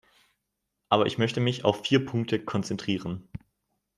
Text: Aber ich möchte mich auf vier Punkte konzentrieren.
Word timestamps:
Aber 0.89 1.05
ich 1.05 1.19
möchte 1.19 1.41
mich 1.41 1.63
auf 1.63 1.85
vier 1.85 2.03
Punkte 2.03 2.43
konzentrieren. 2.43 3.29